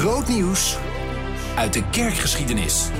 [0.00, 0.78] Groot nieuws
[1.56, 2.90] uit de kerkgeschiedenis.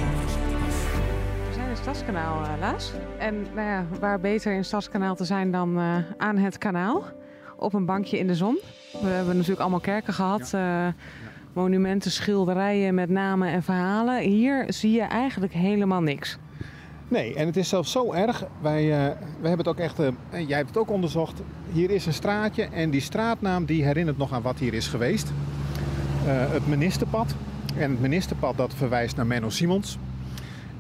[1.48, 2.92] We zijn in Stadskanaal, uh, Laas.
[3.18, 7.04] En nou ja, waar beter in Stadskanaal te zijn dan uh, aan het kanaal.
[7.56, 8.58] Op een bankje in de zon.
[9.02, 10.52] We hebben natuurlijk allemaal kerken gehad.
[10.54, 10.86] Uh,
[11.52, 14.20] monumenten, schilderijen met namen en verhalen.
[14.20, 16.38] Hier zie je eigenlijk helemaal niks.
[17.08, 18.44] Nee, en het is zelfs zo erg.
[18.60, 21.40] Wij, uh, wij hebben het ook echt, uh, jij hebt het ook onderzocht.
[21.72, 25.32] Hier is een straatje en die straatnaam die herinnert nog aan wat hier is geweest.
[26.26, 27.34] Uh, het ministerpad.
[27.76, 29.98] En het ministerpad dat verwijst naar Menno Simons.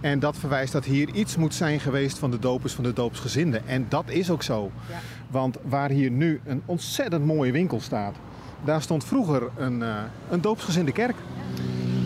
[0.00, 3.68] En dat verwijst dat hier iets moet zijn geweest van de dopers van de doopsgezinden.
[3.68, 4.70] En dat is ook zo.
[4.88, 4.98] Ja.
[5.30, 8.16] Want waar hier nu een ontzettend mooie winkel staat,
[8.64, 9.82] daar stond vroeger een,
[10.30, 11.16] een doopsgezinde kerk.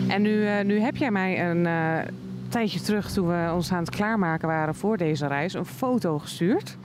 [0.07, 1.67] En nu, nu heb jij mij een
[2.49, 6.77] tijdje terug, toen we ons aan het klaarmaken waren voor deze reis, een foto gestuurd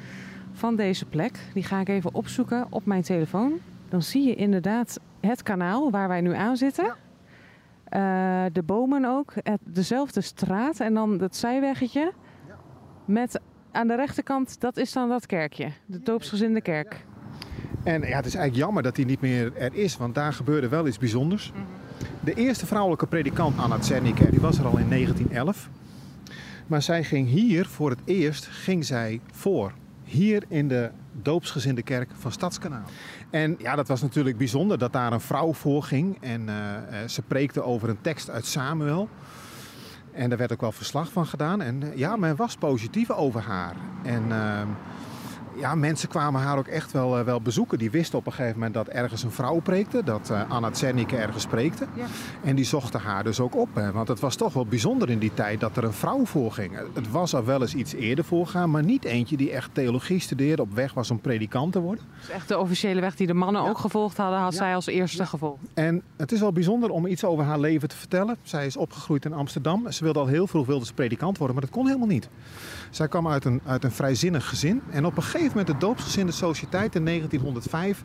[0.53, 1.39] van deze plek.
[1.55, 3.53] Die ga ik even opzoeken op mijn telefoon.
[3.89, 6.85] Dan zie je inderdaad het kanaal waar wij nu aan zitten.
[6.85, 6.97] Ja.
[8.47, 12.13] Uh, de bomen ook, het, dezelfde straat en dan het zijweggetje.
[12.49, 12.55] Ja.
[13.05, 13.41] Met
[13.73, 17.05] aan de rechterkant, dat is dan dat kerkje, de doopsgezinde kerk.
[17.85, 20.69] En ja, het is eigenlijk jammer dat die niet meer er is, want daar gebeurde
[20.69, 21.53] wel iets bijzonders.
[21.53, 21.67] Mm -hmm.
[22.21, 25.69] De eerste vrouwelijke predikant Anna Tsernike, die was er al in 1911.
[26.67, 29.73] Maar zij ging hier voor het eerst ging zij voor.
[30.11, 32.83] Hier in de doopsgezinde kerk van Stadskanaal.
[33.31, 36.17] En ja, dat was natuurlijk bijzonder dat daar een vrouw voor ging.
[36.21, 36.55] En uh,
[37.07, 39.09] ze preekte over een tekst uit Samuel.
[40.13, 41.61] En daar werd ook wel verslag van gedaan.
[41.63, 43.75] En uh, ja, men was positief over haar.
[44.03, 44.63] En uh,
[45.57, 47.79] ja, mensen kwamen haar ook echt wel, uh, wel bezoeken.
[47.79, 50.05] Die wisten op een gegeven moment dat ergens een vrouw preekte.
[50.05, 51.87] Dat uh, Anna Tsernike ergens preekte.
[51.95, 52.07] Ja.
[52.45, 53.69] En die zochten haar dus ook op.
[53.75, 56.77] Hè, want het was toch wel bijzonder in die tijd dat er een vrouw voorging.
[56.95, 58.71] Het was al wel eens iets eerder voorgaan.
[58.71, 60.63] Maar niet eentje die echt theologie studeerde.
[60.63, 62.05] Op weg was om predikant te worden.
[62.19, 63.69] Dus echt de officiële weg die de mannen ja.
[63.69, 64.39] ook gevolgd hadden.
[64.39, 64.59] Had ja.
[64.59, 65.63] zij als eerste gevolgd.
[65.75, 68.37] En het is wel bijzonder om iets over haar leven te vertellen.
[68.43, 69.91] Zij is opgegroeid in Amsterdam.
[69.91, 71.57] Ze wilde al heel vroeg wilde ze predikant worden.
[71.57, 72.29] Maar dat kon helemaal niet.
[72.91, 74.83] Zij kwam uit een, uit een vrijzinnig gezin.
[74.91, 78.03] En op een gegeven moment de doopsgezinde sociëteit in 1905...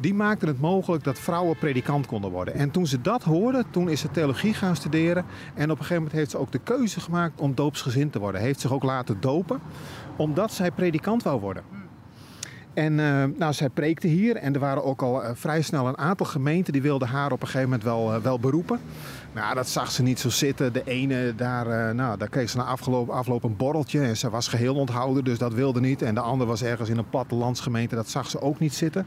[0.00, 2.54] die maakte het mogelijk dat vrouwen predikant konden worden.
[2.54, 5.24] En toen ze dat hoorden, toen is ze theologie gaan studeren.
[5.54, 8.40] En op een gegeven moment heeft ze ook de keuze gemaakt om doopsgezind te worden.
[8.40, 9.60] Heeft zich ook laten dopen,
[10.16, 11.81] omdat zij predikant wou worden.
[12.74, 15.98] En uh, nou, zij preekte hier en er waren ook al uh, vrij snel een
[15.98, 18.80] aantal gemeenten die wilden haar op een gegeven moment wel, uh, wel beroepen.
[19.32, 20.72] Nou, dat zag ze niet zo zitten.
[20.72, 24.48] De ene, daar, nou, daar kreeg ze na afgeloop, afloop een borreltje en ze was
[24.48, 26.02] geheel onthouden, dus dat wilde niet.
[26.02, 29.06] En de andere was ergens in een plattelandsgemeente, dat zag ze ook niet zitten.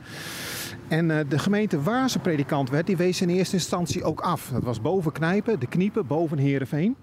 [0.87, 4.49] En de gemeente waar ze predikant werd, die wees in eerste instantie ook af.
[4.53, 6.95] Dat was boven Knijpen, de Kniepen, boven Heerenveen.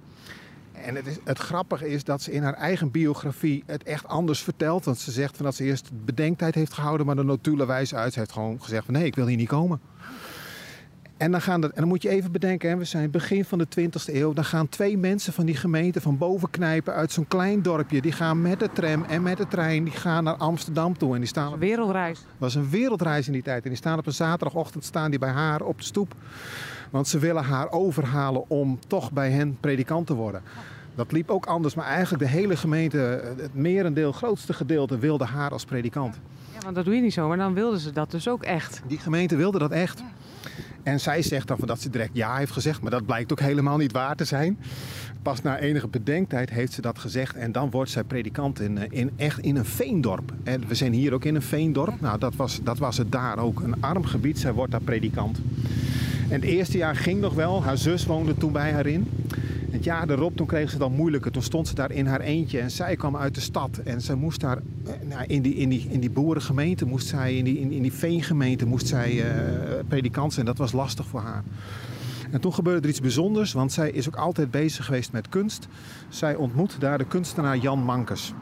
[0.82, 4.42] En het, is, het, grappige is dat ze in haar eigen biografie het echt anders
[4.42, 4.84] vertelt.
[4.84, 8.12] Want ze zegt van dat ze eerst bedenktijd heeft gehouden, maar de notulen wijzen uit.
[8.12, 9.80] Ze heeft gewoon gezegd van nee, ik wil hier niet komen.
[11.16, 13.66] En dan, gaan en dan moet je even bedenken, hè, we zijn begin van de
[13.80, 14.32] 20e eeuw.
[14.32, 18.00] Dan gaan twee mensen van die gemeente van boven knijpen uit zo'n klein dorpje.
[18.00, 21.14] Die gaan met de tram en met de trein die gaan naar Amsterdam toe.
[21.14, 22.18] En die staan een wereldreis.
[22.18, 23.62] Het was een wereldreis in die tijd.
[23.62, 26.14] En die staan op een zaterdagochtend staan die bij haar op de stoep.
[26.92, 30.42] Want ze willen haar overhalen om toch bij hen predikant te worden.
[30.94, 32.98] Dat liep ook anders, maar eigenlijk de hele gemeente,
[33.36, 36.18] het merendeel, het grootste gedeelte, wilde haar als predikant.
[36.52, 38.82] Ja, want dat doe je niet zo, maar dan wilden ze dat dus ook echt.
[38.86, 40.02] Die gemeente wilde dat echt.
[40.82, 43.76] En zij zegt dan dat ze direct ja heeft gezegd, maar dat blijkt ook helemaal
[43.76, 44.58] niet waar te zijn.
[45.22, 49.10] Pas na enige bedenktijd heeft ze dat gezegd en dan wordt zij predikant in, in,
[49.16, 50.32] echt in een veendorp.
[50.42, 52.00] En we zijn hier ook in een veendorp.
[52.00, 53.60] Nou, dat was, dat was het daar ook.
[53.60, 55.38] Een arm gebied, zij wordt daar predikant.
[56.32, 57.62] En het eerste jaar ging nog wel.
[57.62, 59.10] Haar zus woonde toen bij haar in.
[59.70, 61.32] Het jaar erop, toen kreeg ze dan moeilijker.
[61.32, 63.80] Toen stond ze daar in haar eentje en zij kwam uit de stad.
[63.84, 64.58] En ze moest daar,
[65.08, 67.92] nou, in, die, in, die, in die boerengemeente, moest zij, in die, in, in die
[67.92, 69.24] veengemeente, moest zij uh,
[69.88, 70.46] predikant zijn.
[70.46, 71.42] Dat was lastig voor haar.
[72.30, 75.68] En toen gebeurde er iets bijzonders, want zij is ook altijd bezig geweest met kunst.
[76.08, 78.32] Zij ontmoet daar de kunstenaar Jan Mankes.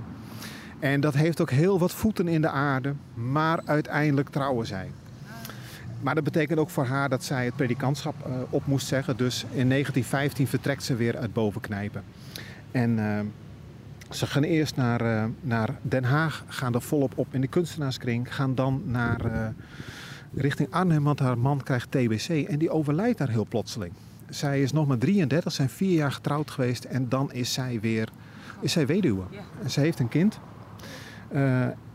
[0.78, 4.90] En dat heeft ook heel wat voeten in de aarde, maar uiteindelijk trouwen zij.
[6.00, 9.17] Maar dat betekent ook voor haar dat zij het predikantschap uh, op moest zeggen.
[9.17, 12.02] Dus in 1915 vertrekt ze weer uit Bovenknijpen.
[12.70, 13.20] En uh,
[14.11, 18.35] ze gaan eerst naar, uh, naar Den Haag, gaan er volop op in de kunstenaarskring.
[18.35, 19.52] Gaan dan naar
[20.35, 22.29] richting Arnhem, want haar man krijgt TBC.
[22.29, 23.93] En die overlijdt daar heel plotseling.
[24.29, 26.85] Zij is nog maar 33, zijn vier jaar getrouwd geweest.
[26.85, 28.08] En dan is zij weer
[28.61, 29.23] is zij weduwe.
[29.62, 30.41] En ze heeft een kind.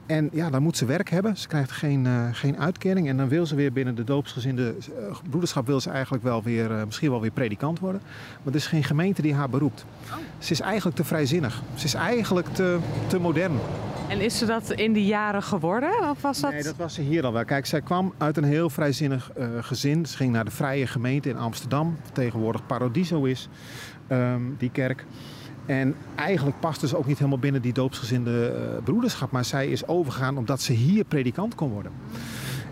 [0.06, 1.38] En ja, dan moet ze werk hebben.
[1.38, 3.07] Ze krijgt geen, uh, geen uitkering.
[3.07, 5.66] En dan wil ze weer binnen de doopsgezinde uh, broederschap...
[5.66, 8.02] wil ze eigenlijk wel weer, uh, misschien wel weer predikant worden.
[8.44, 9.86] Maar er is geen gemeente die haar beroept.
[10.06, 10.18] Oh.
[10.38, 11.62] Ze is eigenlijk te vrijzinnig.
[11.75, 13.60] Ze is eigenlijk te, te modern.
[14.10, 16.10] En is ze dat in die jaren geworden?
[16.10, 16.51] Of was dat...
[16.51, 17.46] Nee, dat was ze hier al wel.
[17.46, 20.06] Kijk, zij kwam uit een heel vrijzinnig gezin.
[20.06, 21.98] Ze ging naar de Vrije Gemeente in Amsterdam.
[22.13, 23.50] Tegenwoordig Paradiso is,
[24.12, 25.06] um, die kerk.
[25.65, 29.31] En eigenlijk paste ze ook niet helemaal binnen die doopsgezinde uh, broederschap.
[29.31, 31.91] Maar zij is overgegaan omdat ze hier predikant kon worden.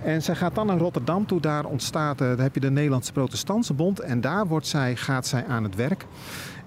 [0.03, 1.41] En zij gaat dan naar Rotterdam toe.
[1.41, 3.99] Daar ontstaat, uh, daar heb je de Nederlandse Protestantse Bond.
[3.99, 6.05] En daar wordt zij, gaat zij aan het werk.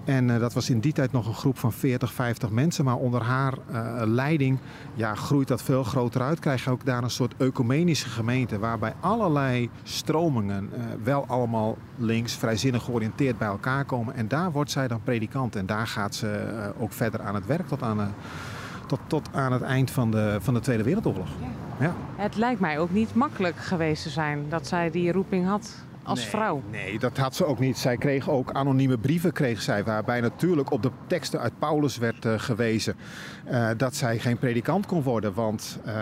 [0.07, 2.85] En uh, dat was in die tijd nog een groep van 40, 50 mensen.
[2.85, 4.57] Maar onder haar uh, leiding
[4.93, 6.39] ja, groeit dat veel groter uit.
[6.39, 8.59] Krijg je ook daar een soort ecumenische gemeente.
[8.59, 14.15] Waarbij allerlei stromingen uh, wel allemaal links, vrijzinnig georiënteerd bij elkaar komen.
[14.15, 15.55] En daar wordt zij dan predikant.
[15.55, 18.13] En daar gaat ze ook verder aan het werk tot aan,
[18.85, 21.29] tot, tot aan het eind van de, van de Tweede Wereldoorlog.
[21.39, 21.85] Ja.
[21.85, 21.95] Ja.
[22.15, 26.19] Het lijkt mij ook niet makkelijk geweest te zijn dat zij die roeping had als
[26.19, 26.61] nee, vrouw?
[26.71, 27.77] Nee, dat had ze ook niet.
[27.77, 32.25] Zij kreeg ook anonieme brieven, kreeg zij, waarbij natuurlijk op de teksten uit Paulus werd
[32.25, 32.95] uh, gewezen
[33.51, 35.33] uh, dat zij geen predikant kon worden.
[35.33, 35.93] Want uh,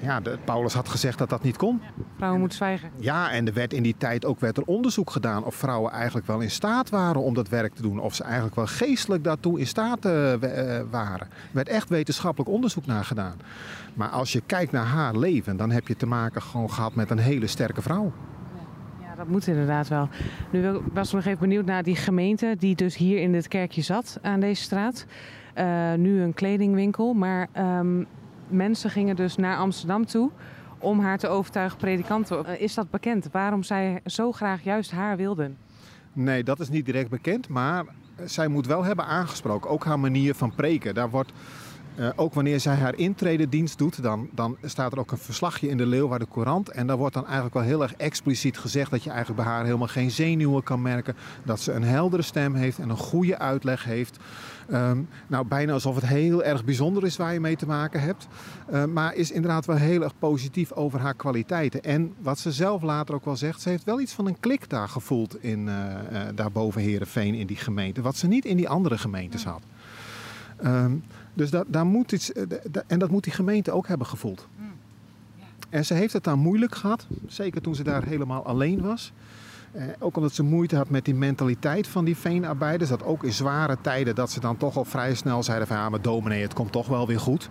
[0.00, 1.80] ja, de, Paulus had gezegd dat dat niet kon.
[1.82, 2.90] Ja, vrouwen moeten zwijgen.
[2.96, 6.26] Ja, en er werd in die tijd ook werd er onderzoek gedaan of vrouwen eigenlijk
[6.26, 8.00] wel in staat waren om dat werk te doen.
[8.00, 10.02] Of ze eigenlijk wel geestelijk daartoe in staat
[10.90, 11.26] waren.
[11.26, 13.36] Er werd echt wetenschappelijk onderzoek naar gedaan.
[13.94, 17.10] Maar als je kijkt naar haar leven, dan heb je te maken gewoon gehad met
[17.10, 18.12] een hele sterke vrouw
[19.16, 20.08] dat moet inderdaad wel.
[20.50, 23.82] Nu was ik nog even benieuwd naar die gemeente die dus hier in dit kerkje
[23.82, 25.06] zat aan deze straat.
[25.58, 28.06] Uh, nu een kledingwinkel, maar um,
[28.48, 30.30] mensen gingen dus naar Amsterdam toe
[30.78, 32.54] om haar te overtuigen predikant te worden.
[32.54, 33.28] Uh, is dat bekend?
[33.32, 35.56] Waarom zij zo graag juist haar wilden?
[36.12, 37.84] Nee, dat is niet direct bekend, maar
[38.24, 39.70] zij moet wel hebben aangesproken.
[39.70, 40.94] Ook haar manier van preken.
[40.94, 41.32] Daar wordt
[41.96, 45.76] uh, ook wanneer zij haar intrededienst doet, dan, dan staat er ook een verslagje in
[45.76, 46.68] de Leeuwarden Courant.
[46.68, 49.64] En daar wordt dan eigenlijk wel heel erg expliciet gezegd dat je eigenlijk bij haar
[49.64, 51.16] helemaal geen zenuwen kan merken.
[51.44, 54.18] Dat ze een heldere stem heeft en een goede uitleg heeft.
[54.72, 58.26] Um, nou, bijna alsof het heel erg bijzonder is waar je mee te maken hebt.
[58.72, 61.82] Uh, maar is inderdaad wel heel erg positief over haar kwaliteiten.
[61.82, 64.68] En wat ze zelf later ook wel zegt, ze heeft wel iets van een klik
[64.68, 65.74] daar gevoeld in, uh,
[66.34, 68.02] daarboven Herenveen in die gemeente.
[68.02, 69.62] Wat ze niet in die andere gemeentes had.
[70.64, 71.02] Um,
[71.34, 72.32] dus dat, daar moet iets,
[72.86, 74.48] en dat moet die gemeente ook hebben gevoeld.
[75.68, 79.12] En ze heeft het daar moeilijk gehad, zeker toen ze daar helemaal alleen was.
[79.72, 82.90] Eh, ook omdat ze moeite had met die mentaliteit van die veenarbeiders.
[82.90, 85.88] Dat ook in zware tijden dat ze dan toch al vrij snel zeiden van ja,
[85.88, 87.48] maar dominee, het komt toch wel weer goed.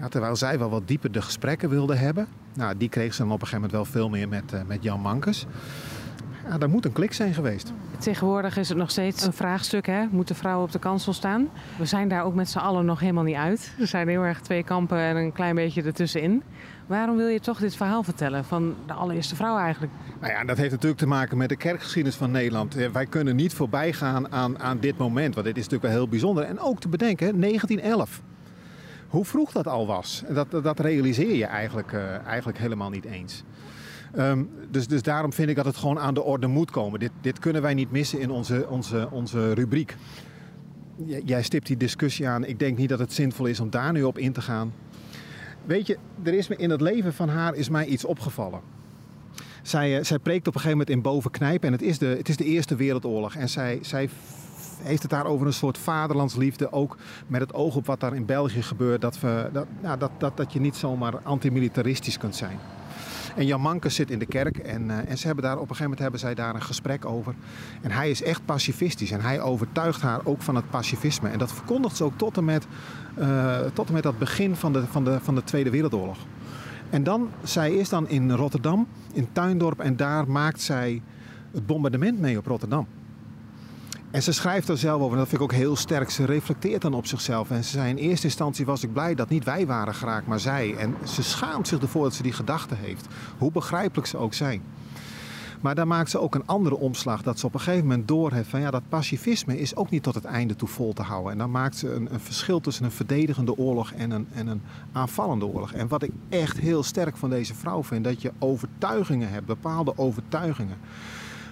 [0.00, 2.26] Ja, terwijl zij wel wat dieper de gesprekken wilde hebben.
[2.54, 4.82] Nou, die kreeg ze dan op een gegeven moment wel veel meer met, uh, met
[4.82, 5.46] Jan Mankes.
[6.48, 7.72] Ja, daar moet een klik zijn geweest.
[7.98, 9.86] Tegenwoordig is het nog steeds een vraagstuk.
[9.86, 10.04] Hè?
[10.10, 11.48] Moeten vrouwen op de kansel staan?
[11.78, 13.72] We zijn daar ook met z'n allen nog helemaal niet uit.
[13.80, 16.42] Er zijn heel erg twee kampen en een klein beetje ertussenin.
[16.86, 19.92] Waarom wil je toch dit verhaal vertellen van de allereerste vrouw eigenlijk?
[20.20, 22.74] Nou ja, dat heeft natuurlijk te maken met de kerkgeschiedenis van Nederland.
[22.92, 26.08] Wij kunnen niet voorbij gaan aan, aan dit moment, want dit is natuurlijk wel heel
[26.08, 26.44] bijzonder.
[26.44, 28.22] En ook te bedenken, 1911.
[29.08, 33.44] Hoe vroeg dat al was, dat, dat realiseer je eigenlijk, uh, eigenlijk helemaal niet eens.
[34.16, 37.00] Um, dus, dus daarom vind ik dat het gewoon aan de orde moet komen.
[37.00, 39.96] Dit, dit kunnen wij niet missen in onze, onze, onze rubriek.
[41.24, 42.44] Jij stipt die discussie aan.
[42.44, 44.72] Ik denk niet dat het zinvol is om daar nu op in te gaan.
[45.64, 48.60] Weet je, er is me in het leven van haar is mij iets opgevallen.
[49.62, 52.28] Zij, uh, zij preekt op een gegeven moment in Bovenknijp en het is de, het
[52.28, 53.34] is de Eerste Wereldoorlog.
[53.34, 54.08] En zij, zij
[54.82, 56.72] heeft het daar over een soort vaderlandsliefde.
[56.72, 56.96] Ook
[57.26, 59.00] met het oog op wat daar in België gebeurt.
[59.00, 62.58] Dat, we, dat, nou, dat, dat, dat je niet zomaar antimilitaristisch kunt zijn.
[63.36, 65.66] En Jan Mankes zit in de kerk en, uh, en ze hebben daar, op een
[65.66, 67.34] gegeven moment hebben zij daar een gesprek over.
[67.82, 71.28] En hij is echt pacifistisch en hij overtuigt haar ook van het pacifisme.
[71.28, 72.66] En dat verkondigt ze ook tot en met,
[73.18, 76.18] uh, tot en met dat begin van de, van, de, van de Tweede Wereldoorlog.
[76.90, 81.02] En dan, zij is dan in Rotterdam, in Tuindorp en daar maakt zij
[81.52, 82.86] het bombardement mee op Rotterdam.
[84.10, 86.10] En ze schrijft er zelf over, en dat vind ik ook heel sterk.
[86.10, 87.50] Ze reflecteert dan op zichzelf.
[87.50, 90.40] En ze zei in eerste instantie was ik blij dat niet wij waren geraakt, maar
[90.40, 90.74] zij.
[90.76, 93.06] En ze schaamt zich ervoor dat ze die gedachten heeft.
[93.38, 94.62] Hoe begrijpelijk ze ook zijn.
[95.60, 97.22] Maar daar maakt ze ook een andere omslag.
[97.22, 100.14] Dat ze op een gegeven moment doorheeft van ja, dat pacifisme is ook niet tot
[100.14, 101.32] het einde toe vol te houden.
[101.32, 104.62] En dan maakt ze een, een verschil tussen een verdedigende oorlog en een, en een
[104.92, 105.72] aanvallende oorlog.
[105.72, 109.92] En wat ik echt heel sterk van deze vrouw vind, dat je overtuigingen hebt, bepaalde
[109.96, 110.76] overtuigingen.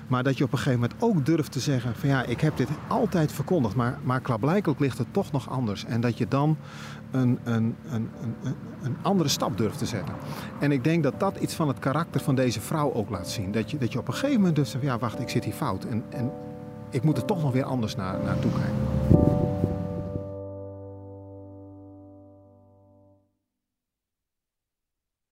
[0.07, 2.57] Maar dat je op een gegeven moment ook durft te zeggen van ja, ik heb
[2.57, 5.85] dit altijd verkondigd, maar, maar klaarblijkelijk ligt het toch nog anders.
[5.85, 6.57] En dat je dan
[7.11, 8.11] een, een, een,
[8.43, 10.15] een, een andere stap durft te zetten.
[10.61, 13.53] En ik denk dat dat iets van het karakter van deze vrouw ook laat zien.
[13.53, 15.45] Dat je, dat je op een gegeven moment durft te zeggen, ja wacht, ik zit
[15.45, 15.85] hier fout.
[15.85, 16.31] En, en
[16.91, 19.26] ik moet er toch nog weer anders naar, naartoe kijken.